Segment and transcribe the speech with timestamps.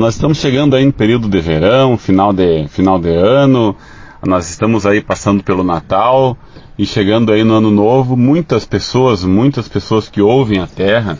[0.00, 3.74] Nós estamos chegando aí no período de verão, final de, final de ano,
[4.24, 6.38] nós estamos aí passando pelo Natal
[6.78, 11.18] e chegando aí no Ano Novo, muitas pessoas, muitas pessoas que ouvem a Terra,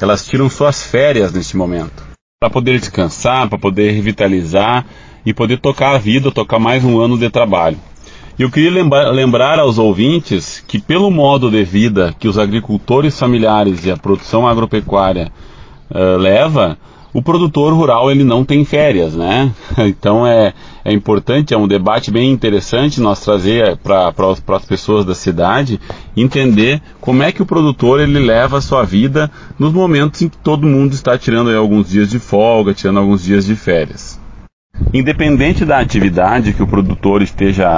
[0.00, 2.04] elas tiram suas férias neste momento,
[2.38, 4.86] para poder descansar, para poder revitalizar
[5.26, 7.78] e poder tocar a vida, tocar mais um ano de trabalho.
[8.38, 13.84] Eu queria lembrar, lembrar aos ouvintes que pelo modo de vida que os agricultores familiares
[13.84, 15.32] e a produção agropecuária
[15.90, 16.78] uh, leva,
[17.12, 19.52] o produtor rural ele não tem férias, né?
[19.78, 20.52] Então é,
[20.84, 24.12] é importante, é um debate bem interessante nós trazer para
[24.56, 25.80] as pessoas da cidade
[26.16, 30.38] entender como é que o produtor ele leva a sua vida nos momentos em que
[30.38, 34.20] todo mundo está tirando alguns dias de folga, tirando alguns dias de férias.
[34.92, 37.68] Independente da atividade que o produtor esteja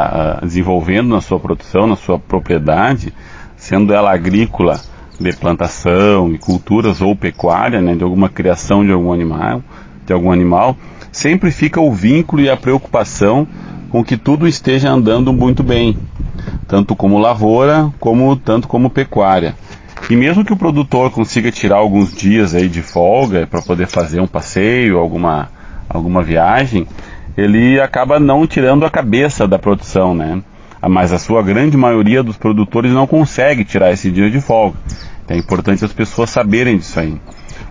[0.41, 3.12] uh, desenvolvendo na sua produção, na sua propriedade,
[3.56, 4.80] sendo ela agrícola,
[5.31, 9.62] de plantação e culturas ou pecuária, né, de alguma criação de algum animal,
[10.05, 10.77] de algum animal,
[11.11, 13.47] sempre fica o vínculo e a preocupação
[13.91, 15.97] com que tudo esteja andando muito bem,
[16.67, 19.55] tanto como lavoura, como tanto como pecuária.
[20.11, 24.20] E mesmo que o produtor consiga tirar alguns dias aí de folga para poder fazer
[24.20, 25.51] um passeio, alguma
[25.89, 26.86] alguma viagem,
[27.36, 30.42] ele acaba não tirando a cabeça da produção, né?
[30.88, 34.77] Mas a sua grande maioria dos produtores não consegue tirar esse dia de folga.
[35.28, 37.16] É importante as pessoas saberem disso aí.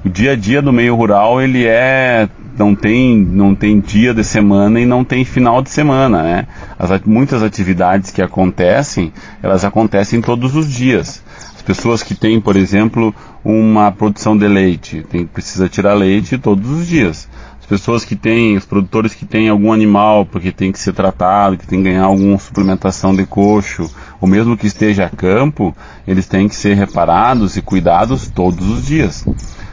[0.04, 4.24] O dia a dia do meio rural ele é não tem não tem dia de
[4.24, 6.48] semana e não tem final de semana, né?
[6.80, 11.24] As, muitas atividades que acontecem elas acontecem todos os dias.
[11.56, 13.14] As pessoas que têm, por exemplo,
[13.46, 17.30] uma produção de leite, tem, precisa tirar leite todos os dias.
[17.72, 21.56] As pessoas que têm, os produtores que têm algum animal porque tem que ser tratado,
[21.56, 25.74] que tem que ganhar alguma suplementação de coxo, ou mesmo que esteja a campo,
[26.06, 29.26] eles têm que ser reparados e cuidados todos os dias.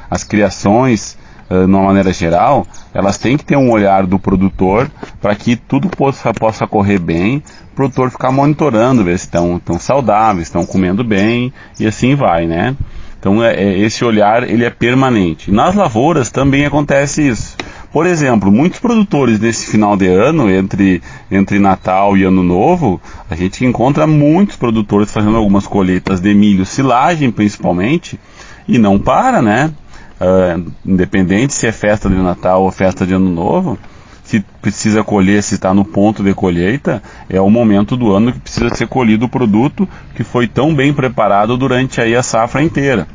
[0.09, 1.19] As criações,
[1.51, 4.89] uh, de uma maneira geral, elas têm que ter um olhar do produtor
[5.21, 9.77] para que tudo possa, possa correr bem, o produtor ficar monitorando, ver se estão, estão
[9.77, 12.77] saudáveis, estão comendo bem e assim vai, né?
[13.19, 15.51] Então é, é, esse olhar ele é permanente.
[15.51, 17.57] Nas lavouras também acontece isso.
[17.91, 23.01] Por exemplo, muitos produtores nesse final de ano, entre, entre Natal e Ano Novo,
[23.31, 28.21] a gente encontra muitos produtores fazendo algumas colheitas de milho, silagem principalmente,
[28.67, 29.73] e não para, né?
[30.21, 33.79] Uh, independente se é festa de Natal ou festa de Ano Novo,
[34.23, 38.41] se precisa colher, se está no ponto de colheita, é o momento do ano que
[38.41, 43.09] precisa ser colhido o produto que foi tão bem preparado durante aí a safra inteira.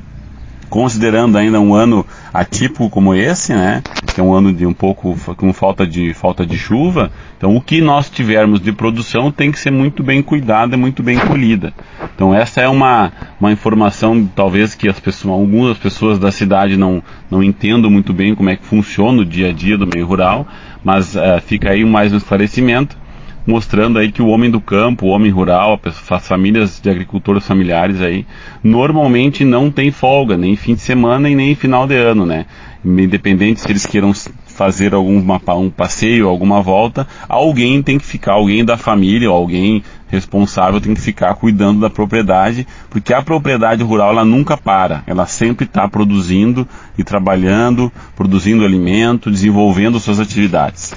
[0.74, 2.04] Considerando ainda um ano
[2.34, 6.44] atípico como esse, né, que é um ano de um pouco com falta de falta
[6.44, 10.76] de chuva, então o que nós tivermos de produção tem que ser muito bem cuidada,
[10.76, 11.76] muito bem colhida.
[12.16, 17.04] Então essa é uma, uma informação talvez que as pessoas, algumas pessoas da cidade não,
[17.30, 20.48] não entendam muito bem como é que funciona o dia a dia do meio rural,
[20.84, 22.98] mas uh, fica aí mais um esclarecimento
[23.46, 28.02] mostrando aí que o homem do campo, o homem rural, as famílias de agricultores familiares
[28.02, 28.26] aí,
[28.64, 32.46] normalmente não tem folga, nem fim de semana e nem final de ano, né?
[32.84, 34.14] Independente se eles queiram
[34.46, 35.20] fazer algum
[35.58, 40.94] um passeio, alguma volta, alguém tem que ficar, alguém da família ou alguém responsável tem
[40.94, 45.88] que ficar cuidando da propriedade, porque a propriedade rural ela nunca para, ela sempre está
[45.88, 50.94] produzindo e trabalhando, produzindo alimento, desenvolvendo suas atividades.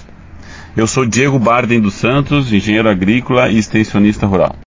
[0.77, 4.57] Eu sou Diego Bardem dos Santos, engenheiro agrícola e extensionista rural.